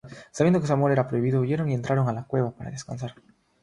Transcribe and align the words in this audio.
Sabiendo 0.31 0.59
que 0.59 0.65
su 0.65 0.73
amor 0.73 0.91
era 0.91 1.07
prohibido, 1.07 1.41
huyeron 1.41 1.69
y 1.69 1.75
entraron 1.75 2.09
en 2.09 2.15
la 2.15 2.23
cueva 2.23 2.49
para 2.49 2.71
descansar. 2.71 3.13